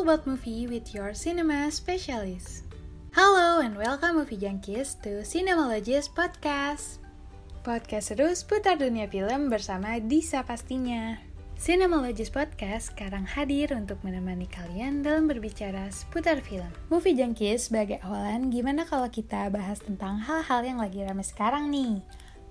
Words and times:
about 0.00 0.24
movie 0.24 0.64
with 0.64 0.96
your 0.96 1.12
cinema 1.12 1.68
specialist. 1.68 2.64
Hello 3.12 3.60
and 3.60 3.76
welcome 3.76 4.16
movie 4.16 4.40
junkies 4.40 4.96
to 5.04 5.20
Cinemalogist 5.20 6.16
Podcast. 6.16 7.04
Podcast 7.60 8.08
seru 8.08 8.32
seputar 8.32 8.80
dunia 8.80 9.04
film 9.12 9.52
bersama 9.52 10.00
Disa 10.00 10.40
pastinya. 10.40 11.20
Cinemalogist 11.60 12.32
Podcast 12.32 12.96
sekarang 12.96 13.28
hadir 13.28 13.76
untuk 13.76 14.00
menemani 14.00 14.48
kalian 14.48 15.04
dalam 15.04 15.28
berbicara 15.28 15.92
seputar 15.92 16.40
film. 16.40 16.72
Movie 16.88 17.20
Junkies 17.20 17.68
sebagai 17.68 18.00
awalan 18.00 18.48
gimana 18.48 18.88
kalau 18.88 19.12
kita 19.12 19.52
bahas 19.52 19.84
tentang 19.84 20.16
hal-hal 20.16 20.64
yang 20.64 20.80
lagi 20.80 21.04
rame 21.04 21.20
sekarang 21.20 21.68
nih. 21.68 22.00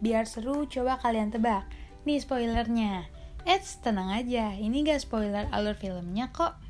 Biar 0.05 0.29
seru 0.29 0.69
coba 0.69 1.01
kalian 1.01 1.33
tebak. 1.33 1.65
Nih 2.05 2.21
spoilernya. 2.21 3.09
Eits, 3.49 3.81
tenang 3.81 4.13
aja, 4.13 4.53
ini 4.53 4.85
gak 4.85 5.01
spoiler 5.01 5.49
alur 5.49 5.73
filmnya 5.73 6.29
kok. 6.29 6.68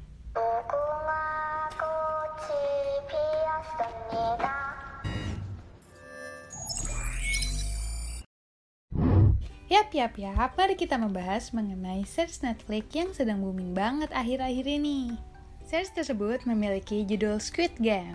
Yap, 9.90 10.22
yap, 10.22 10.38
yap, 10.38 10.52
mari 10.54 10.78
kita 10.78 11.02
membahas 11.02 11.50
mengenai 11.50 12.06
series 12.06 12.46
Netflix 12.46 12.94
yang 12.94 13.10
sedang 13.10 13.42
booming 13.42 13.74
banget 13.74 14.14
akhir-akhir 14.14 14.70
ini. 14.70 15.18
Series 15.66 15.90
tersebut 15.90 16.46
memiliki 16.46 17.02
judul 17.10 17.42
Squid 17.42 17.74
Game. 17.82 18.14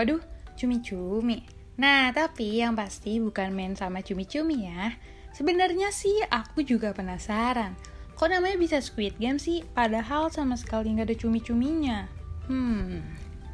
Waduh, 0.00 0.24
cumi-cumi. 0.56 1.44
Nah, 1.76 2.08
tapi 2.16 2.64
yang 2.64 2.72
pasti 2.72 3.20
bukan 3.20 3.52
main 3.52 3.76
sama 3.76 4.00
cumi-cumi 4.00 4.72
ya. 4.72 4.96
Sebenarnya 5.36 5.92
sih 5.92 6.24
aku 6.24 6.64
juga 6.64 6.96
penasaran. 6.96 7.76
Kok 8.16 8.40
namanya 8.40 8.56
bisa 8.56 8.80
Squid 8.80 9.20
Game 9.20 9.36
sih? 9.36 9.60
Padahal 9.76 10.32
sama 10.32 10.56
sekali 10.56 10.96
nggak 10.96 11.12
ada 11.12 11.20
cumi-cuminya. 11.20 12.08
Hmm. 12.48 13.04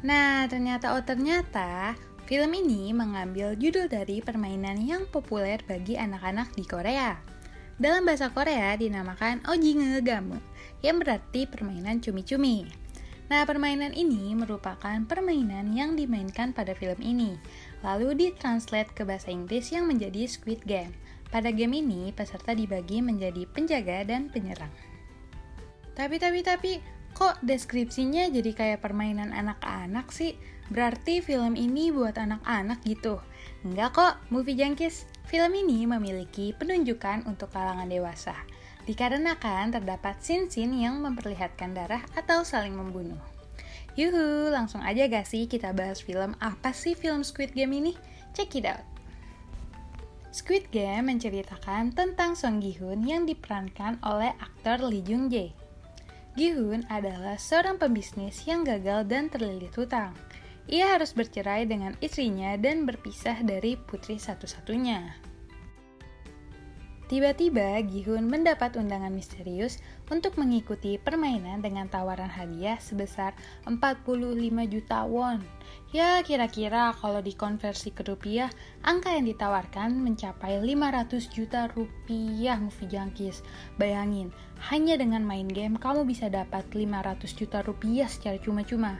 Nah, 0.07 0.47
ternyata 0.47 0.95
oh 0.95 1.03
ternyata 1.03 1.99
film 2.31 2.55
ini 2.55 2.95
mengambil 2.95 3.59
judul 3.59 3.91
dari 3.91 4.23
permainan 4.23 4.79
yang 4.79 5.03
populer 5.11 5.59
bagi 5.67 5.99
anak-anak 5.99 6.55
di 6.55 6.63
Korea. 6.63 7.35
Dalam 7.77 8.09
bahasa 8.09 8.33
Korea 8.33 8.73
dinamakan 8.73 9.45
Ojingegamu, 9.45 10.41
yang 10.81 10.97
berarti 10.97 11.45
permainan 11.45 12.01
cumi-cumi. 12.01 12.65
Nah, 13.29 13.45
permainan 13.45 13.93
ini 13.93 14.33
merupakan 14.33 14.97
permainan 15.05 15.69
yang 15.77 15.93
dimainkan 15.93 16.57
pada 16.57 16.73
film 16.73 16.97
ini, 17.05 17.37
lalu 17.85 18.17
ditranslate 18.17 18.89
ke 18.97 19.05
bahasa 19.05 19.29
Inggris 19.29 19.69
yang 19.69 19.85
menjadi 19.85 20.25
Squid 20.25 20.65
Game. 20.65 20.89
Pada 21.29 21.53
game 21.53 21.77
ini, 21.77 22.09
peserta 22.09 22.57
dibagi 22.57 22.97
menjadi 22.97 23.45
penjaga 23.45 24.09
dan 24.09 24.33
penyerang. 24.33 24.73
Tapi, 25.93 26.17
tapi, 26.17 26.39
tapi, 26.41 26.71
kok 27.13 27.37
deskripsinya 27.45 28.25
jadi 28.33 28.57
kayak 28.57 28.81
permainan 28.81 29.29
anak-anak 29.29 30.09
sih? 30.09 30.33
Berarti 30.73 31.21
film 31.21 31.53
ini 31.53 31.93
buat 31.93 32.17
anak-anak 32.17 32.81
gitu? 32.89 33.21
Enggak 33.65 33.97
kok, 33.97 34.13
movie 34.29 34.53
junkies. 34.53 35.09
Film 35.25 35.51
ini 35.57 35.89
memiliki 35.89 36.53
penunjukan 36.53 37.25
untuk 37.25 37.49
kalangan 37.49 37.89
dewasa. 37.89 38.37
Dikarenakan 38.85 39.75
terdapat 39.75 40.21
scene-scene 40.23 40.85
yang 40.85 41.03
memperlihatkan 41.03 41.75
darah 41.75 42.05
atau 42.15 42.45
saling 42.45 42.77
membunuh. 42.77 43.19
Yuhu, 43.97 44.53
langsung 44.53 44.85
aja 44.85 45.09
gak 45.09 45.25
sih 45.25 45.49
kita 45.49 45.73
bahas 45.73 45.99
film 46.05 46.37
apa 46.37 46.69
sih 46.71 46.93
film 46.93 47.25
Squid 47.25 47.57
Game 47.57 47.73
ini? 47.73 47.97
Check 48.37 48.55
it 48.55 48.69
out! 48.69 48.85
Squid 50.29 50.69
Game 50.69 51.09
menceritakan 51.09 51.97
tentang 51.97 52.37
Song 52.37 52.61
Gi-hun 52.61 53.01
yang 53.01 53.25
diperankan 53.25 53.97
oleh 54.05 54.37
aktor 54.37 54.85
Lee 54.85 55.01
Jung 55.01 55.33
Jae. 55.33 55.49
Gi-hun 56.37 56.85
adalah 56.93 57.41
seorang 57.41 57.81
pembisnis 57.81 58.45
yang 58.45 58.61
gagal 58.61 59.09
dan 59.09 59.33
terlilit 59.33 59.73
hutang. 59.73 60.13
Ia 60.67 60.99
harus 60.99 61.15
bercerai 61.15 61.63
dengan 61.63 61.95
istrinya 62.03 62.59
dan 62.59 62.83
berpisah 62.83 63.39
dari 63.39 63.79
putri 63.79 64.19
satu-satunya. 64.19 65.27
Tiba-tiba, 67.07 67.79
Gihun 67.87 68.27
mendapat 68.27 68.75
undangan 68.75 69.15
misterius 69.15 69.79
untuk 70.11 70.35
mengikuti 70.35 70.99
permainan 70.99 71.63
dengan 71.63 71.87
tawaran 71.87 72.27
hadiah 72.27 72.75
sebesar 72.83 73.31
45 73.63 74.27
juta 74.67 75.07
won. 75.07 75.39
Ya, 75.95 76.19
kira-kira 76.19 76.91
kalau 76.99 77.23
dikonversi 77.23 77.95
ke 77.95 78.03
rupiah, 78.03 78.51
angka 78.83 79.15
yang 79.15 79.23
ditawarkan 79.23 80.03
mencapai 80.03 80.59
500 80.59 81.31
juta 81.31 81.71
rupiah 81.71 82.59
movie 82.59 82.91
junkies. 82.91 83.39
Bayangin, 83.79 84.27
hanya 84.67 84.99
dengan 84.99 85.23
main 85.23 85.47
game 85.47 85.79
kamu 85.79 86.03
bisa 86.03 86.27
dapat 86.27 86.67
500 86.75 87.23
juta 87.39 87.63
rupiah 87.63 88.11
secara 88.11 88.35
cuma-cuma. 88.35 88.99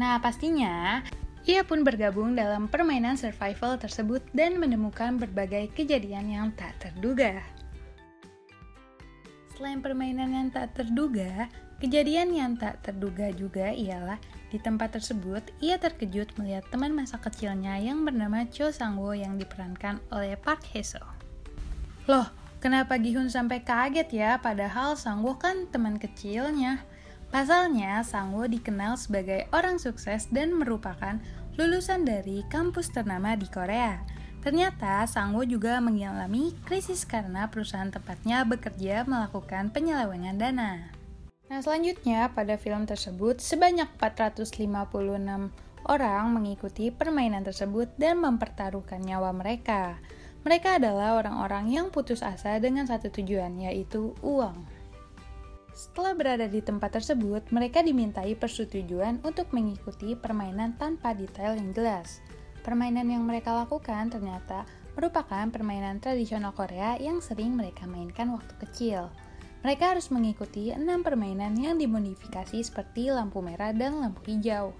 Nah, 0.00 0.16
pastinya 0.22 1.04
ia 1.42 1.66
pun 1.66 1.82
bergabung 1.82 2.38
dalam 2.38 2.70
permainan 2.70 3.18
survival 3.18 3.74
tersebut 3.74 4.22
dan 4.30 4.62
menemukan 4.62 5.18
berbagai 5.18 5.74
kejadian 5.74 6.30
yang 6.30 6.46
tak 6.54 6.78
terduga. 6.78 7.42
Selain 9.58 9.82
permainan 9.82 10.30
yang 10.32 10.48
tak 10.54 10.72
terduga, 10.78 11.50
kejadian 11.82 12.30
yang 12.30 12.52
tak 12.54 12.78
terduga 12.86 13.34
juga 13.34 13.74
ialah 13.74 14.16
di 14.54 14.60
tempat 14.60 14.94
tersebut 14.94 15.42
ia 15.64 15.80
terkejut 15.80 16.30
melihat 16.38 16.62
teman 16.70 16.94
masa 16.94 17.18
kecilnya 17.18 17.80
yang 17.80 18.04
bernama 18.06 18.44
Cho 18.52 18.70
Sang-woo 18.70 19.16
yang 19.16 19.34
diperankan 19.34 19.98
oleh 20.14 20.38
Park 20.38 20.62
Hae-soo. 20.70 21.04
Loh, 22.06 22.28
kenapa 22.62 23.00
Gihun 23.02 23.32
sampai 23.32 23.66
kaget 23.66 24.08
ya 24.14 24.30
padahal 24.38 24.94
Sang-woo 24.94 25.34
kan 25.40 25.66
teman 25.74 25.98
kecilnya? 25.98 26.84
Pasalnya, 27.32 28.04
Sangwo 28.04 28.44
dikenal 28.44 29.00
sebagai 29.00 29.48
orang 29.56 29.80
sukses 29.80 30.28
dan 30.28 30.52
merupakan 30.52 31.16
lulusan 31.56 32.04
dari 32.04 32.44
kampus 32.52 32.92
ternama 32.92 33.32
di 33.32 33.48
Korea. 33.48 34.04
Ternyata 34.44 35.08
Sangwo 35.08 35.40
juga 35.40 35.80
mengalami 35.80 36.52
krisis 36.68 37.08
karena 37.08 37.48
perusahaan 37.48 37.88
tempatnya 37.88 38.44
bekerja 38.44 39.08
melakukan 39.08 39.72
penyelewengan 39.72 40.36
dana. 40.36 40.92
Nah 41.48 41.60
selanjutnya 41.64 42.28
pada 42.36 42.60
film 42.60 42.84
tersebut 42.84 43.40
sebanyak 43.40 43.88
456 43.96 45.48
orang 45.88 46.24
mengikuti 46.36 46.92
permainan 46.92 47.48
tersebut 47.48 47.96
dan 47.96 48.20
mempertaruhkan 48.20 49.00
nyawa 49.00 49.32
mereka. 49.32 49.96
Mereka 50.44 50.82
adalah 50.82 51.16
orang-orang 51.16 51.72
yang 51.72 51.88
putus 51.88 52.20
asa 52.20 52.60
dengan 52.60 52.84
satu 52.84 53.08
tujuan 53.08 53.56
yaitu 53.56 54.12
uang. 54.20 54.81
Setelah 55.72 56.12
berada 56.12 56.46
di 56.46 56.60
tempat 56.60 57.00
tersebut, 57.00 57.48
mereka 57.48 57.80
dimintai 57.80 58.36
persetujuan 58.36 59.24
untuk 59.24 59.48
mengikuti 59.56 60.12
permainan 60.12 60.76
tanpa 60.76 61.16
detail 61.16 61.56
yang 61.56 61.72
jelas. 61.72 62.20
Permainan 62.60 63.08
yang 63.08 63.24
mereka 63.24 63.56
lakukan 63.56 64.12
ternyata 64.12 64.68
merupakan 64.92 65.48
permainan 65.48 65.98
tradisional 65.98 66.52
Korea 66.52 67.00
yang 67.00 67.24
sering 67.24 67.56
mereka 67.56 67.88
mainkan 67.88 68.30
waktu 68.36 68.52
kecil. 68.60 69.08
Mereka 69.64 69.96
harus 69.96 70.12
mengikuti 70.12 70.74
enam 70.74 71.00
permainan 71.00 71.56
yang 71.56 71.80
dimodifikasi 71.80 72.60
seperti 72.60 73.08
lampu 73.08 73.40
merah 73.40 73.72
dan 73.72 74.02
lampu 74.02 74.20
hijau. 74.28 74.76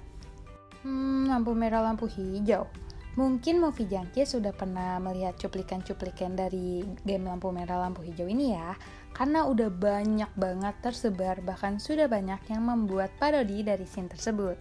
Hmm, 0.82 1.30
lampu 1.30 1.54
merah, 1.54 1.86
lampu 1.86 2.10
hijau. 2.10 2.68
Mungkin 3.12 3.60
movie 3.60 3.86
junkie 3.86 4.24
sudah 4.24 4.56
pernah 4.56 4.96
melihat 4.96 5.36
cuplikan-cuplikan 5.36 6.32
dari 6.32 6.80
game 7.04 7.28
lampu 7.28 7.52
merah 7.52 7.84
lampu 7.84 8.00
hijau 8.00 8.24
ini 8.24 8.56
ya, 8.56 8.72
karena 9.12 9.44
udah 9.44 9.68
banyak 9.68 10.32
banget 10.36 10.74
tersebar 10.80 11.40
bahkan 11.44 11.76
sudah 11.76 12.08
banyak 12.08 12.40
yang 12.48 12.64
membuat 12.64 13.12
parodi 13.20 13.60
dari 13.64 13.84
scene 13.84 14.08
tersebut. 14.08 14.56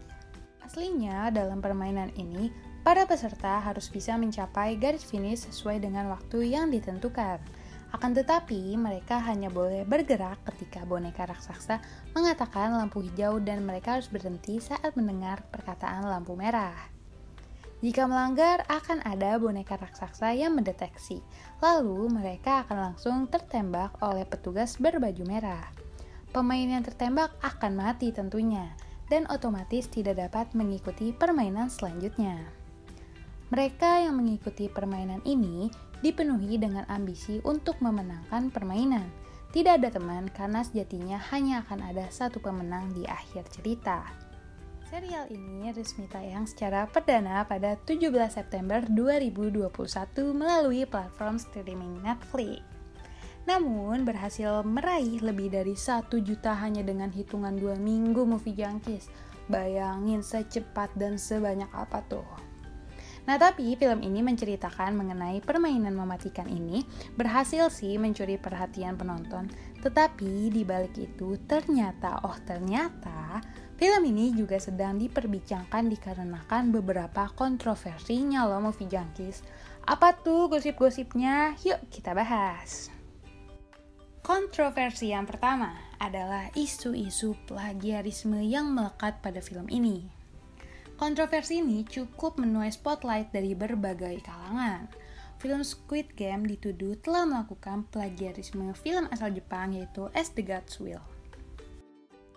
Aslinya 0.62 1.34
dalam 1.34 1.60
permainan 1.60 2.16
ini, 2.16 2.48
para 2.86 3.04
peserta 3.04 3.60
harus 3.60 3.92
bisa 3.92 4.16
mencapai 4.16 4.80
garis 4.80 5.04
finish 5.04 5.44
sesuai 5.50 5.84
dengan 5.84 6.08
waktu 6.08 6.56
yang 6.56 6.72
ditentukan. 6.72 7.44
Akan 7.92 8.16
tetapi, 8.16 8.80
mereka 8.80 9.20
hanya 9.20 9.52
boleh 9.52 9.84
bergerak 9.84 10.40
ketika 10.48 10.88
boneka 10.88 11.28
raksasa 11.28 11.84
mengatakan 12.16 12.72
lampu 12.72 13.04
hijau 13.04 13.44
dan 13.44 13.68
mereka 13.68 14.00
harus 14.00 14.08
berhenti 14.08 14.64
saat 14.64 14.96
mendengar 14.96 15.44
perkataan 15.52 16.08
lampu 16.08 16.32
merah. 16.40 17.01
Jika 17.82 18.06
melanggar, 18.06 18.62
akan 18.70 19.02
ada 19.02 19.42
boneka 19.42 19.74
raksasa 19.74 20.38
yang 20.38 20.54
mendeteksi. 20.54 21.18
Lalu, 21.66 22.14
mereka 22.14 22.62
akan 22.62 22.94
langsung 22.94 23.26
tertembak 23.26 23.98
oleh 24.06 24.22
petugas 24.22 24.78
berbaju 24.78 25.26
merah. 25.26 25.66
Pemain 26.30 26.70
yang 26.70 26.86
tertembak 26.86 27.34
akan 27.42 27.74
mati 27.74 28.14
tentunya, 28.14 28.70
dan 29.10 29.26
otomatis 29.34 29.90
tidak 29.90 30.22
dapat 30.22 30.54
mengikuti 30.54 31.10
permainan 31.10 31.74
selanjutnya. 31.74 32.38
Mereka 33.50 34.08
yang 34.08 34.16
mengikuti 34.16 34.72
permainan 34.72 35.20
ini 35.26 35.68
dipenuhi 36.06 36.62
dengan 36.62 36.86
ambisi 36.88 37.42
untuk 37.44 37.82
memenangkan 37.82 38.54
permainan. 38.54 39.10
Tidak 39.52 39.82
ada 39.82 39.92
teman 39.92 40.32
karena 40.32 40.64
sejatinya 40.64 41.20
hanya 41.34 41.66
akan 41.68 41.84
ada 41.84 42.08
satu 42.08 42.40
pemenang 42.40 42.94
di 42.96 43.04
akhir 43.04 43.52
cerita. 43.52 44.21
Serial 44.92 45.24
ini 45.32 45.72
resmi 45.72 46.04
tayang 46.12 46.44
secara 46.44 46.84
perdana 46.84 47.48
pada 47.48 47.80
17 47.88 48.12
September 48.28 48.84
2021 48.84 49.72
melalui 50.36 50.84
platform 50.84 51.40
streaming 51.40 52.04
Netflix. 52.04 52.60
Namun 53.48 54.04
berhasil 54.04 54.60
meraih 54.68 55.24
lebih 55.24 55.48
dari 55.48 55.80
1 55.80 56.12
juta 56.20 56.52
hanya 56.60 56.84
dengan 56.84 57.08
hitungan 57.08 57.56
2 57.56 57.80
minggu 57.80 58.28
movie 58.28 58.52
junkies. 58.52 59.08
bayangin 59.48 60.20
secepat 60.24 60.92
dan 61.00 61.16
sebanyak 61.16 61.72
apa 61.72 62.04
tuh. 62.12 62.28
Nah, 63.28 63.38
tapi 63.38 63.76
film 63.78 64.02
ini 64.02 64.24
menceritakan 64.26 64.98
mengenai 64.98 65.44
permainan 65.44 65.94
mematikan 65.94 66.50
ini 66.50 66.82
berhasil 67.20 67.70
sih 67.70 68.00
mencuri 68.02 68.40
perhatian 68.40 68.98
penonton. 68.98 69.52
Tetapi 69.80 70.50
di 70.50 70.64
balik 70.66 70.98
itu 70.98 71.38
ternyata, 71.46 72.24
oh 72.26 72.38
ternyata 72.48 73.44
film 73.82 74.06
ini 74.06 74.30
juga 74.38 74.62
sedang 74.62 75.02
diperbincangkan 75.02 75.90
dikarenakan 75.90 76.70
beberapa 76.70 77.34
kontroversinya 77.34 78.46
loh 78.46 78.62
movie 78.62 78.86
junkies. 78.86 79.42
Apa 79.90 80.14
tuh 80.22 80.54
gosip-gosipnya? 80.54 81.58
Yuk 81.66 81.90
kita 81.90 82.14
bahas. 82.14 82.94
Kontroversi 84.22 85.10
yang 85.10 85.26
pertama 85.26 85.74
adalah 85.98 86.54
isu-isu 86.54 87.34
plagiarisme 87.50 88.38
yang 88.46 88.70
melekat 88.70 89.18
pada 89.18 89.42
film 89.42 89.66
ini. 89.74 90.06
Kontroversi 90.94 91.66
ini 91.66 91.82
cukup 91.82 92.38
menuai 92.38 92.70
spotlight 92.70 93.34
dari 93.34 93.58
berbagai 93.58 94.22
kalangan. 94.22 94.94
Film 95.42 95.66
Squid 95.66 96.14
Game 96.14 96.46
dituduh 96.46 97.02
telah 97.02 97.26
melakukan 97.26 97.90
plagiarisme 97.90 98.78
film 98.78 99.10
asal 99.10 99.34
Jepang 99.34 99.74
yaitu 99.74 100.06
As 100.14 100.30
the 100.38 100.46
Gods 100.46 100.78
Will. 100.78 101.02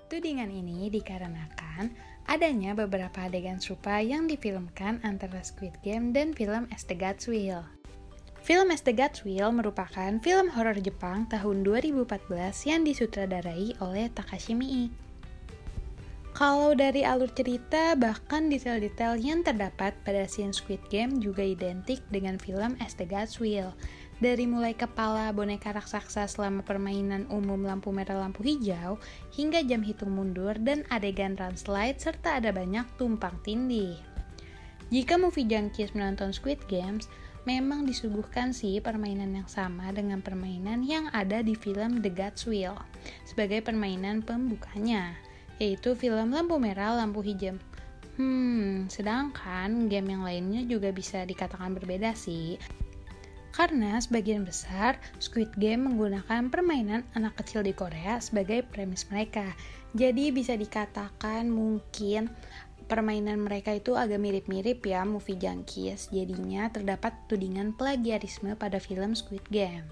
Tudingan 0.05 0.53
ini 0.53 0.93
dikarenakan 0.93 1.89
adanya 2.29 2.77
beberapa 2.77 3.25
adegan 3.25 3.57
serupa 3.57 4.05
yang 4.05 4.29
difilmkan 4.29 5.01
antara 5.01 5.41
Squid 5.41 5.73
Game 5.81 6.13
dan 6.13 6.37
film 6.37 6.69
As 6.69 6.85
the 6.85 6.93
Gods 6.93 7.25
Will. 7.25 7.65
Film 8.45 8.69
As 8.69 8.85
the 8.85 8.93
Gods 8.93 9.25
Will 9.25 9.49
merupakan 9.49 10.21
film 10.21 10.53
horor 10.53 10.77
Jepang 10.77 11.25
tahun 11.33 11.65
2014 11.65 12.29
yang 12.69 12.85
disutradarai 12.85 13.81
oleh 13.81 14.13
Takashi 14.13 14.53
Miike. 14.53 14.93
Kalau 16.35 16.75
dari 16.75 17.07
alur 17.07 17.31
cerita, 17.31 17.95
bahkan 17.95 18.51
detail-detail 18.51 19.17
yang 19.17 19.47
terdapat 19.47 19.97
pada 20.03 20.27
scene 20.27 20.51
Squid 20.53 20.83
Game 20.91 21.23
juga 21.23 21.47
identik 21.47 22.03
dengan 22.11 22.37
film 22.37 22.75
As 22.83 22.93
the 22.99 23.07
Gods 23.09 23.41
Will. 23.41 23.73
Dari 24.23 24.47
mulai 24.47 24.79
kepala 24.79 25.35
boneka 25.35 25.75
raksasa 25.75 26.31
selama 26.31 26.63
permainan 26.63 27.27
umum 27.35 27.67
lampu 27.67 27.91
merah 27.91 28.23
lampu 28.23 28.47
hijau, 28.47 29.03
hingga 29.35 29.67
jam 29.67 29.83
hitung 29.83 30.15
mundur 30.15 30.55
dan 30.55 30.87
adegan 30.87 31.35
run 31.35 31.59
slide 31.59 31.99
serta 31.99 32.39
ada 32.39 32.55
banyak 32.55 32.87
tumpang 32.95 33.35
tindih. 33.43 33.99
Jika 34.95 35.19
movie 35.19 35.49
junkies 35.49 35.97
menonton 35.99 36.31
Squid 36.31 36.63
Games, 36.71 37.11
memang 37.43 37.85
disuguhkan 37.85 38.55
sih 38.55 38.79
permainan 38.79 39.35
yang 39.35 39.51
sama 39.51 39.91
dengan 39.91 40.23
permainan 40.23 40.87
yang 40.87 41.11
ada 41.11 41.43
di 41.43 41.59
film 41.59 42.01
The 42.01 42.13
God's 42.15 42.47
Will 42.47 42.79
sebagai 43.27 43.61
permainan 43.61 44.25
pembukanya 44.25 45.19
yaitu 45.63 45.95
film 45.95 46.35
lampu 46.35 46.59
merah, 46.59 46.99
lampu 46.99 47.23
hijau. 47.23 47.55
Hmm, 48.15 48.87
sedangkan 48.87 49.91
game 49.91 50.15
yang 50.15 50.23
lainnya 50.23 50.63
juga 50.67 50.95
bisa 50.95 51.27
dikatakan 51.27 51.75
berbeda 51.75 52.15
sih. 52.15 52.59
Karena 53.55 54.03
sebagian 54.03 54.43
besar 54.43 54.99
Squid 55.23 55.55
Game 55.55 55.87
menggunakan 55.87 56.51
permainan 56.51 57.07
anak 57.15 57.39
kecil 57.39 57.63
di 57.63 57.71
Korea 57.71 58.19
sebagai 58.19 58.67
premis 58.67 59.07
mereka. 59.15 59.47
Jadi 59.95 60.35
bisa 60.35 60.59
dikatakan 60.59 61.47
mungkin 61.47 62.35
permainan 62.91 63.47
mereka 63.47 63.71
itu 63.71 63.95
agak 63.95 64.19
mirip-mirip 64.19 64.83
ya 64.83 65.07
movie 65.07 65.39
junkies. 65.39 66.11
Jadinya 66.11 66.67
terdapat 66.67 67.15
tudingan 67.31 67.79
plagiarisme 67.79 68.59
pada 68.59 68.83
film 68.83 69.15
Squid 69.15 69.47
Game. 69.55 69.87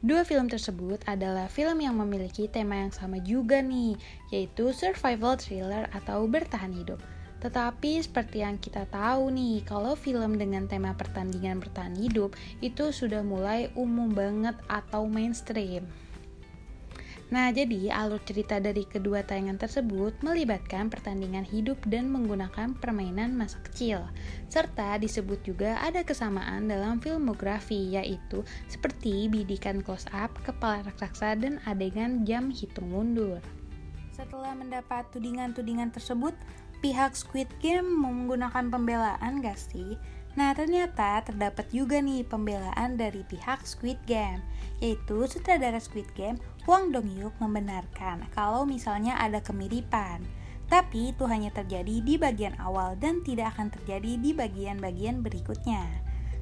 Dua 0.00 0.24
film 0.24 0.48
tersebut 0.48 1.04
adalah 1.04 1.52
film 1.52 1.84
yang 1.84 2.00
memiliki 2.00 2.48
tema 2.48 2.80
yang 2.80 2.88
sama 2.88 3.20
juga 3.20 3.60
nih, 3.60 4.00
yaitu 4.32 4.72
survival 4.72 5.36
thriller 5.36 5.84
atau 5.92 6.24
bertahan 6.24 6.72
hidup. 6.72 7.04
Tetapi 7.40 8.04
seperti 8.04 8.44
yang 8.44 8.60
kita 8.60 8.84
tahu 8.92 9.32
nih, 9.32 9.64
kalau 9.64 9.96
film 9.96 10.36
dengan 10.36 10.68
tema 10.68 10.92
pertandingan 10.92 11.56
bertahan 11.56 11.96
hidup 11.96 12.36
itu 12.60 12.92
sudah 12.92 13.24
mulai 13.24 13.72
umum 13.72 14.12
banget 14.12 14.56
atau 14.68 15.08
mainstream. 15.08 15.88
Nah, 17.30 17.54
jadi 17.54 17.94
alur 17.94 18.18
cerita 18.26 18.58
dari 18.58 18.82
kedua 18.82 19.22
tayangan 19.22 19.54
tersebut 19.54 20.18
melibatkan 20.18 20.90
pertandingan 20.90 21.46
hidup 21.46 21.78
dan 21.86 22.10
menggunakan 22.10 22.74
permainan 22.74 23.38
masa 23.38 23.62
kecil. 23.70 24.02
Serta 24.50 24.98
disebut 24.98 25.38
juga 25.46 25.78
ada 25.78 26.02
kesamaan 26.02 26.66
dalam 26.66 26.98
filmografi, 26.98 27.94
yaitu 27.94 28.42
seperti 28.66 29.30
bidikan 29.30 29.78
close-up, 29.78 30.34
kepala 30.42 30.82
raksasa, 30.82 31.38
dan 31.38 31.62
adegan 31.70 32.26
jam 32.26 32.50
hitung 32.50 32.90
mundur. 32.90 33.38
Setelah 34.10 34.58
mendapat 34.58 35.06
tudingan-tudingan 35.14 35.94
tersebut, 35.94 36.34
pihak 36.80 37.12
Squid 37.12 37.48
Game 37.60 37.86
menggunakan 37.86 38.72
pembelaan 38.72 39.44
gak 39.44 39.60
sih? 39.60 40.00
Nah, 40.38 40.54
ternyata 40.54 41.20
terdapat 41.26 41.68
juga 41.74 41.98
nih 41.98 42.22
pembelaan 42.22 42.94
dari 42.94 43.26
pihak 43.26 43.66
Squid 43.66 43.98
Game, 44.06 44.40
yaitu 44.78 45.26
sutradara 45.26 45.76
Squid 45.82 46.06
Game, 46.16 46.38
Hwang 46.64 46.94
Dong-hyuk 46.94 47.34
membenarkan 47.42 48.24
kalau 48.30 48.62
misalnya 48.62 49.18
ada 49.18 49.42
kemiripan. 49.42 50.22
Tapi 50.70 51.10
itu 51.10 51.26
hanya 51.26 51.50
terjadi 51.50 51.98
di 51.98 52.14
bagian 52.14 52.54
awal 52.62 52.94
dan 52.94 53.26
tidak 53.26 53.58
akan 53.58 53.74
terjadi 53.74 54.22
di 54.22 54.30
bagian-bagian 54.30 55.18
berikutnya. 55.18 55.82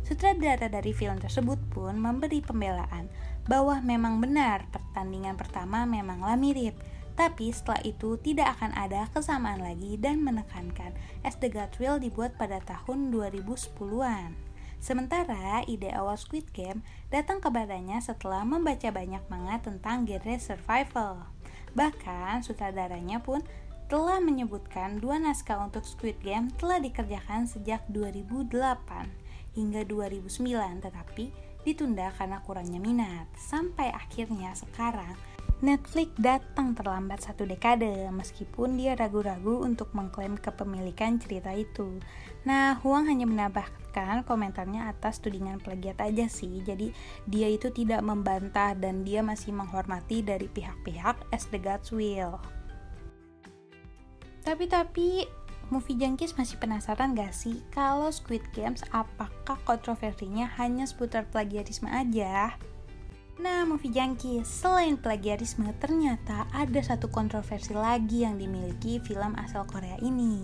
Sutradara 0.05 0.69
dari 0.69 0.93
film 0.93 1.17
tersebut 1.17 1.57
pun 1.73 1.97
memberi 1.97 2.45
pembelaan 2.45 3.09
bahwa 3.49 3.81
memang 3.81 4.21
benar 4.21 4.69
pertandingan 4.69 5.41
pertama 5.41 5.89
memanglah 5.89 6.37
mirip, 6.37 6.77
tapi 7.19 7.51
setelah 7.51 7.83
itu 7.83 8.15
tidak 8.23 8.55
akan 8.55 8.71
ada 8.79 9.11
kesamaan 9.11 9.59
lagi 9.59 9.99
dan 9.99 10.23
menekankan 10.23 10.95
As 11.27 11.35
the 11.43 11.51
God 11.51 11.75
Will 11.83 11.99
dibuat 11.99 12.39
pada 12.39 12.63
tahun 12.63 13.11
2010-an. 13.11 14.39
Sementara 14.79 15.67
ide 15.67 15.91
awal 15.91 16.15
Squid 16.15 16.55
Game 16.55 16.87
datang 17.11 17.43
kepadanya 17.43 17.99
setelah 17.99 18.47
membaca 18.47 18.95
banyak 18.95 19.27
manga 19.27 19.59
tentang 19.59 20.07
genre 20.07 20.39
survival. 20.39 21.27
Bahkan 21.75 22.47
sutradaranya 22.47 23.19
pun 23.19 23.43
telah 23.91 24.23
menyebutkan 24.23 25.03
dua 25.03 25.19
naskah 25.19 25.59
untuk 25.59 25.83
Squid 25.83 26.23
Game 26.23 26.55
telah 26.55 26.79
dikerjakan 26.79 27.51
sejak 27.51 27.83
2008 27.91 28.55
hingga 29.59 29.83
2009 29.83 30.87
tetapi 30.87 31.35
ditunda 31.67 32.15
karena 32.15 32.39
kurangnya 32.47 32.79
minat. 32.79 33.27
Sampai 33.35 33.91
akhirnya 33.91 34.55
sekarang 34.55 35.19
Netflix 35.59 36.15
datang 36.23 36.71
terlambat 36.79 37.19
satu 37.27 37.43
dekade, 37.43 38.07
meskipun 38.15 38.79
dia 38.79 38.95
ragu-ragu 38.95 39.67
untuk 39.67 39.91
mengklaim 39.91 40.39
kepemilikan 40.39 41.19
cerita 41.19 41.51
itu. 41.51 41.99
Nah, 42.47 42.79
Huang 42.79 43.11
hanya 43.11 43.27
menambahkan 43.27 44.23
komentarnya 44.23 44.87
atas 44.87 45.19
tudingan 45.19 45.59
plagiat 45.59 45.99
aja 45.99 46.31
sih, 46.31 46.63
jadi 46.63 46.95
dia 47.27 47.51
itu 47.51 47.75
tidak 47.75 48.07
membantah 48.07 48.79
dan 48.79 49.03
dia 49.03 49.19
masih 49.19 49.51
menghormati 49.51 50.23
dari 50.23 50.47
pihak-pihak 50.47 51.27
as 51.35 51.51
the 51.51 51.59
God's 51.59 51.91
will. 51.91 52.39
Tapi-tapi, 54.47 55.27
Movie 55.75 55.99
Junkies 55.99 56.39
masih 56.39 56.55
penasaran 56.63 57.19
gak 57.19 57.35
sih 57.35 57.67
kalau 57.75 58.15
Squid 58.15 58.47
Games 58.55 58.87
apakah 58.95 59.59
kontroversinya 59.67 60.47
hanya 60.55 60.87
seputar 60.87 61.27
plagiarisme 61.29 61.91
aja? 61.91 62.55
Nah, 63.39 63.63
movie 63.63 63.95
junkie, 63.95 64.43
selain 64.43 64.99
plagiarisme, 64.99 65.71
ternyata 65.79 66.51
ada 66.51 66.83
satu 66.83 67.07
kontroversi 67.07 67.71
lagi 67.71 68.27
yang 68.27 68.35
dimiliki 68.35 68.99
film 68.99 69.39
asal 69.39 69.63
Korea 69.63 69.95
ini. 70.03 70.43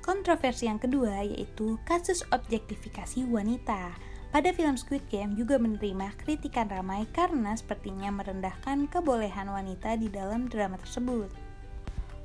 Kontroversi 0.00 0.64
yang 0.64 0.80
kedua 0.80 1.20
yaitu 1.20 1.76
kasus 1.84 2.24
objektifikasi 2.32 3.28
wanita. 3.28 3.92
Pada 4.32 4.48
film 4.56 4.80
Squid 4.80 5.04
Game 5.12 5.36
juga 5.36 5.60
menerima 5.60 6.16
kritikan 6.24 6.72
ramai 6.72 7.04
karena 7.12 7.52
sepertinya 7.52 8.08
merendahkan 8.08 8.88
kebolehan 8.88 9.52
wanita 9.52 10.00
di 10.00 10.08
dalam 10.08 10.48
drama 10.48 10.80
tersebut. 10.80 11.28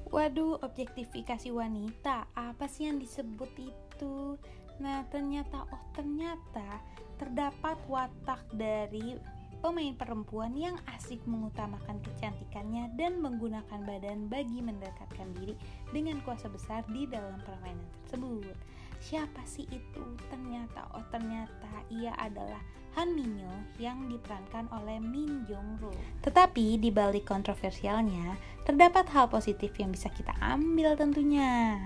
Waduh, 0.07 0.63
objektifikasi 0.63 1.51
wanita, 1.51 2.31
apa 2.31 2.63
sih 2.71 2.87
yang 2.87 3.03
disebut 3.03 3.51
itu? 3.59 4.39
Nah, 4.79 5.03
ternyata, 5.11 5.67
oh 5.67 5.83
ternyata 5.91 6.79
terdapat 7.17 7.77
watak 7.89 8.41
dari 8.53 9.17
pemain 9.57 9.93
perempuan 9.97 10.53
yang 10.53 10.77
asik 10.97 11.17
mengutamakan 11.25 11.97
kecantikannya 12.05 12.93
dan 12.93 13.17
menggunakan 13.19 13.81
badan 13.83 14.29
bagi 14.29 14.61
mendekatkan 14.61 15.33
diri 15.41 15.57
dengan 15.89 16.21
kuasa 16.21 16.45
besar 16.47 16.85
di 16.93 17.09
dalam 17.09 17.41
permainan 17.41 17.89
tersebut. 18.05 18.55
Siapa 18.97 19.45
sih 19.45 19.65
itu? 19.69 20.03
Ternyata, 20.29 20.89
oh 20.97 21.05
ternyata 21.13 21.69
ia 21.93 22.13
adalah 22.17 22.61
Han 22.97 23.13
Minyo 23.13 23.77
yang 23.77 24.09
diperankan 24.09 24.73
oleh 24.73 24.97
Min 24.97 25.45
Jong 25.45 25.77
Ro. 25.77 25.93
Tetapi 26.25 26.81
di 26.81 26.89
balik 26.89 27.29
kontroversialnya, 27.29 28.33
terdapat 28.65 29.05
hal 29.13 29.29
positif 29.29 29.69
yang 29.77 29.93
bisa 29.93 30.09
kita 30.09 30.33
ambil 30.41 30.97
tentunya. 30.97 31.77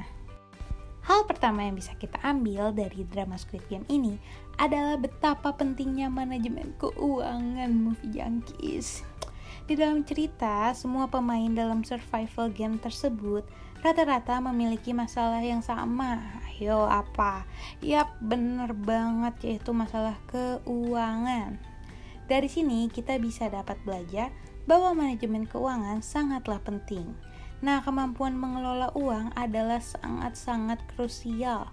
Hal 1.02 1.26
pertama 1.26 1.66
yang 1.66 1.76
bisa 1.76 1.98
kita 1.98 2.22
ambil 2.22 2.72
dari 2.72 3.04
drama 3.10 3.36
Squid 3.36 3.66
Game 3.68 3.84
ini 3.90 4.22
adalah 4.62 4.94
betapa 5.01 5.58
pentingnya 5.58 6.06
manajemen 6.13 6.77
keuangan 6.77 7.74
movie 7.74 8.13
junkies. 8.13 9.01
Di 9.65 9.74
dalam 9.74 10.06
cerita, 10.06 10.70
semua 10.77 11.10
pemain 11.10 11.50
dalam 11.50 11.82
survival 11.82 12.53
game 12.53 12.77
tersebut 12.77 13.41
rata-rata 13.82 14.38
memiliki 14.38 14.94
masalah 14.94 15.41
yang 15.41 15.65
sama. 15.65 16.22
Ayo 16.53 16.86
apa? 16.86 17.50
Yap, 17.82 18.22
bener 18.22 18.77
banget 18.77 19.34
yaitu 19.41 19.74
masalah 19.74 20.13
keuangan. 20.30 21.58
Dari 22.30 22.46
sini 22.46 22.86
kita 22.94 23.18
bisa 23.18 23.50
dapat 23.50 23.82
belajar 23.82 24.30
bahwa 24.70 24.94
manajemen 24.94 25.50
keuangan 25.50 26.06
sangatlah 26.06 26.62
penting. 26.62 27.18
Nah, 27.65 27.82
kemampuan 27.82 28.38
mengelola 28.38 28.94
uang 28.94 29.34
adalah 29.34 29.82
sangat-sangat 29.82 30.82
krusial. 30.94 31.70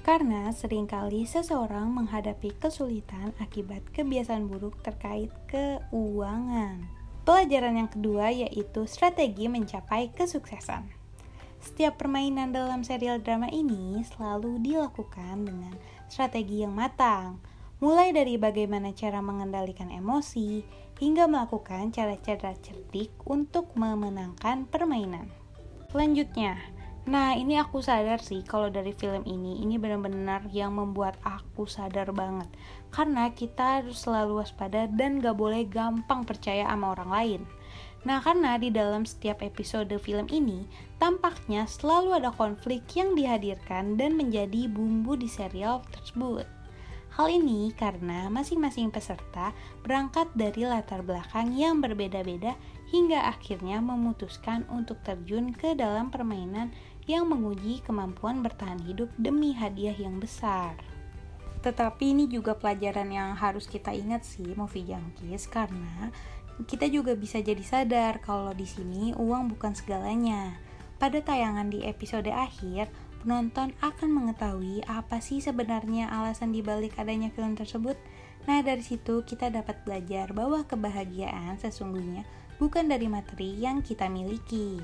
Karena 0.00 0.48
sering 0.56 0.88
kali 0.88 1.28
seseorang 1.28 1.92
menghadapi 1.92 2.56
kesulitan 2.56 3.36
akibat 3.36 3.84
kebiasaan 3.92 4.48
buruk 4.48 4.80
terkait 4.80 5.28
keuangan. 5.44 6.88
Pelajaran 7.28 7.76
yang 7.76 7.90
kedua 7.92 8.32
yaitu 8.32 8.88
strategi 8.88 9.46
mencapai 9.46 10.08
kesuksesan. 10.16 10.88
Setiap 11.60 12.00
permainan 12.00 12.56
dalam 12.56 12.80
serial 12.80 13.20
drama 13.20 13.52
ini 13.52 14.00
selalu 14.08 14.64
dilakukan 14.64 15.44
dengan 15.44 15.76
strategi 16.08 16.64
yang 16.64 16.72
matang, 16.72 17.36
mulai 17.84 18.16
dari 18.16 18.40
bagaimana 18.40 18.96
cara 18.96 19.20
mengendalikan 19.20 19.92
emosi 19.92 20.64
hingga 20.96 21.28
melakukan 21.28 21.92
cara-cara 21.92 22.56
cerdik 22.64 23.12
untuk 23.28 23.76
memenangkan 23.76 24.64
permainan. 24.64 25.28
Selanjutnya, 25.92 26.56
nah 27.08 27.32
ini 27.32 27.56
aku 27.56 27.80
sadar 27.80 28.20
sih 28.20 28.44
kalau 28.44 28.68
dari 28.68 28.92
film 28.92 29.24
ini 29.24 29.64
ini 29.64 29.80
benar-benar 29.80 30.48
yang 30.52 30.76
membuat 30.76 31.16
aku 31.24 31.64
sadar 31.64 32.12
banget 32.12 32.48
karena 32.92 33.32
kita 33.32 33.80
harus 33.80 34.04
selalu 34.04 34.44
waspada 34.44 34.90
dan 34.90 35.22
gak 35.22 35.38
boleh 35.38 35.64
gampang 35.64 36.26
percaya 36.26 36.66
sama 36.66 36.92
orang 36.98 37.10
lain. 37.10 37.42
Nah, 38.00 38.16
karena 38.24 38.56
di 38.56 38.72
dalam 38.72 39.04
setiap 39.04 39.44
episode 39.44 39.92
film 40.00 40.24
ini, 40.32 40.64
tampaknya 40.96 41.68
selalu 41.68 42.16
ada 42.16 42.32
konflik 42.32 42.80
yang 42.96 43.12
dihadirkan 43.12 44.00
dan 44.00 44.16
menjadi 44.16 44.72
bumbu 44.72 45.20
di 45.20 45.28
serial 45.28 45.84
tersebut. 45.92 46.48
Hal 47.10 47.28
ini 47.28 47.74
karena 47.76 48.32
masing-masing 48.32 48.88
peserta 48.88 49.52
berangkat 49.84 50.30
dari 50.32 50.64
latar 50.64 51.04
belakang 51.04 51.52
yang 51.52 51.82
berbeda-beda 51.84 52.56
hingga 52.90 53.30
akhirnya 53.30 53.78
memutuskan 53.78 54.66
untuk 54.66 54.98
terjun 55.06 55.54
ke 55.54 55.78
dalam 55.78 56.10
permainan 56.10 56.74
yang 57.06 57.30
menguji 57.30 57.82
kemampuan 57.86 58.42
bertahan 58.42 58.82
hidup 58.82 59.08
demi 59.16 59.54
hadiah 59.54 59.94
yang 59.94 60.18
besar. 60.18 60.74
Tetapi 61.62 62.16
ini 62.16 62.24
juga 62.26 62.58
pelajaran 62.58 63.08
yang 63.12 63.30
harus 63.38 63.70
kita 63.70 63.94
ingat 63.94 64.26
sih, 64.26 64.56
movie 64.58 64.84
junkies, 64.84 65.46
karena 65.46 66.10
kita 66.68 66.88
juga 66.90 67.16
bisa 67.16 67.40
jadi 67.40 67.60
sadar 67.62 68.20
kalau 68.20 68.52
di 68.52 68.66
sini 68.68 69.16
uang 69.16 69.54
bukan 69.56 69.72
segalanya. 69.72 70.56
Pada 71.00 71.20
tayangan 71.24 71.72
di 71.72 71.84
episode 71.84 72.28
akhir, 72.28 72.92
penonton 73.24 73.72
akan 73.80 74.08
mengetahui 74.12 74.84
apa 74.88 75.20
sih 75.20 75.40
sebenarnya 75.40 76.12
alasan 76.12 76.52
dibalik 76.52 76.96
adanya 77.00 77.32
film 77.32 77.56
tersebut. 77.56 77.96
Nah, 78.48 78.64
dari 78.64 78.80
situ 78.80 79.20
kita 79.24 79.52
dapat 79.52 79.84
belajar 79.84 80.32
bahwa 80.32 80.64
kebahagiaan 80.64 81.60
sesungguhnya 81.60 82.24
bukan 82.60 82.86
dari 82.92 83.08
materi 83.08 83.56
yang 83.56 83.80
kita 83.80 84.06
miliki. 84.12 84.78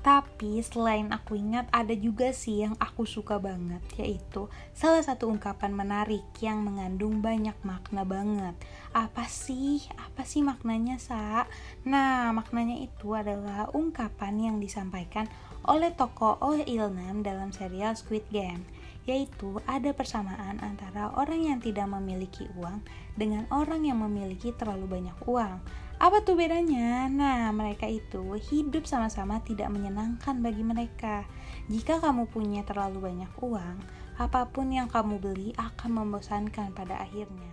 Tapi 0.00 0.64
selain 0.64 1.12
aku 1.12 1.36
ingat 1.36 1.68
ada 1.68 1.92
juga 1.92 2.32
sih 2.32 2.64
yang 2.64 2.72
aku 2.80 3.04
suka 3.04 3.36
banget 3.36 3.84
yaitu 4.00 4.48
salah 4.72 5.04
satu 5.04 5.28
ungkapan 5.28 5.76
menarik 5.76 6.24
yang 6.40 6.64
mengandung 6.64 7.20
banyak 7.20 7.52
makna 7.60 8.08
banget. 8.08 8.56
Apa 8.96 9.28
sih? 9.28 9.84
Apa 10.00 10.24
sih 10.24 10.40
maknanya, 10.40 10.96
Sa? 10.96 11.44
Nah, 11.84 12.32
maknanya 12.32 12.80
itu 12.80 13.12
adalah 13.12 13.68
ungkapan 13.76 14.40
yang 14.40 14.56
disampaikan 14.56 15.28
oleh 15.68 15.92
tokoh 15.92 16.40
Oh 16.40 16.56
Ilnam 16.56 17.20
dalam 17.20 17.52
serial 17.52 17.92
Squid 17.92 18.24
Game 18.32 18.64
yaitu 19.10 19.58
ada 19.66 19.90
persamaan 19.90 20.62
antara 20.62 21.10
orang 21.18 21.50
yang 21.50 21.58
tidak 21.58 21.90
memiliki 21.90 22.46
uang 22.54 22.78
dengan 23.18 23.50
orang 23.50 23.82
yang 23.82 23.98
memiliki 23.98 24.54
terlalu 24.54 24.86
banyak 24.86 25.18
uang. 25.26 25.58
Apa 26.00 26.22
tuh 26.24 26.38
bedanya? 26.38 27.10
Nah, 27.10 27.52
mereka 27.52 27.84
itu 27.84 28.38
hidup 28.38 28.88
sama-sama 28.88 29.42
tidak 29.44 29.68
menyenangkan 29.68 30.40
bagi 30.40 30.64
mereka. 30.64 31.26
Jika 31.68 32.00
kamu 32.00 32.30
punya 32.30 32.64
terlalu 32.64 33.04
banyak 33.04 33.28
uang, 33.36 33.76
apa 34.16 34.48
pun 34.48 34.72
yang 34.72 34.88
kamu 34.88 35.20
beli 35.20 35.52
akan 35.60 35.90
membosankan 36.00 36.72
pada 36.72 37.04
akhirnya. 37.04 37.52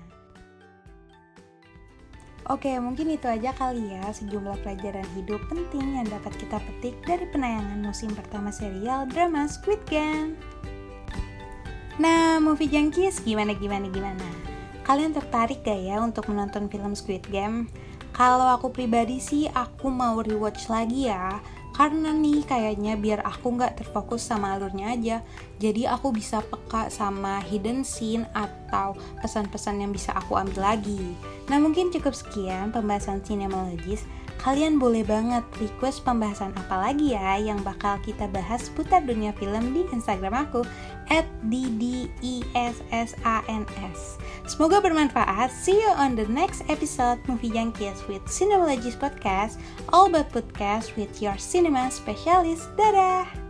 Oke, 2.47 2.71
mungkin 2.79 3.11
itu 3.11 3.27
aja 3.27 3.51
kali 3.51 3.91
ya 3.91 4.07
sejumlah 4.07 4.63
pelajaran 4.63 5.03
hidup 5.19 5.43
penting 5.51 5.99
yang 5.99 6.07
dapat 6.07 6.31
kita 6.39 6.63
petik 6.63 6.95
dari 7.03 7.27
penayangan 7.27 7.83
musim 7.83 8.07
pertama 8.15 8.47
serial 8.55 9.03
drama 9.11 9.43
Squid 9.51 9.83
Game. 9.91 10.39
Nah, 11.97 12.37
movie 12.37 12.69
junkies 12.69 13.25
gimana 13.25 13.57
gimana 13.57 13.89
gimana? 13.89 14.27
Kalian 14.85 15.17
tertarik 15.17 15.65
gak 15.65 15.81
ya 15.81 15.97
untuk 15.97 16.29
menonton 16.29 16.69
film 16.69 16.93
Squid 16.93 17.25
Game? 17.33 17.65
Kalau 18.13 18.45
aku 18.53 18.69
pribadi 18.69 19.17
sih 19.17 19.49
aku 19.49 19.89
mau 19.89 20.21
rewatch 20.21 20.69
lagi 20.69 21.09
ya 21.09 21.41
karena 21.73 22.09
nih 22.09 22.41
kayaknya 22.45 22.97
biar 22.97 23.21
aku 23.21 23.53
nggak 23.53 23.77
terfokus 23.77 24.25
sama 24.25 24.57
alurnya 24.57 24.97
aja 24.97 25.17
jadi 25.57 25.93
aku 25.93 26.13
bisa 26.13 26.41
peka 26.45 26.89
sama 26.93 27.41
hidden 27.41 27.81
scene 27.81 28.25
atau 28.33 28.93
pesan-pesan 29.21 29.81
yang 29.81 29.91
bisa 29.91 30.13
aku 30.13 30.37
ambil 30.37 30.73
lagi 30.73 31.17
nah 31.49 31.57
mungkin 31.57 31.89
cukup 31.93 32.13
sekian 32.13 32.69
pembahasan 32.73 33.21
sinemologis 33.25 34.05
kalian 34.37 34.77
boleh 34.77 35.01
banget 35.01 35.43
request 35.57 36.05
pembahasan 36.05 36.53
apa 36.53 36.77
lagi 36.77 37.17
ya 37.17 37.41
yang 37.41 37.57
bakal 37.65 37.97
kita 38.05 38.29
bahas 38.29 38.69
putar 38.77 39.01
dunia 39.01 39.33
film 39.35 39.73
di 39.73 39.83
Instagram 39.89 40.47
aku 40.47 40.61
at 41.09 41.25
ddissans. 41.49 43.19
Semoga 44.47 44.79
bermanfaat. 44.79 45.51
See 45.51 45.75
you 45.75 45.91
on 45.97 46.15
the 46.15 46.27
next 46.29 46.63
episode 46.69 47.19
Movie 47.25 47.51
Junkies 47.51 48.05
with 48.07 48.23
Cinemologist 48.29 49.01
Podcast, 49.01 49.59
all 49.91 50.07
about 50.07 50.31
podcast 50.31 50.95
with 50.95 51.19
your 51.19 51.35
cinema 51.35 51.91
specialist. 51.91 52.69
Dadah! 52.79 53.46